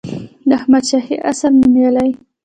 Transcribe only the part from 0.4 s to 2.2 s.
د احمدشاهي عصر نوميالي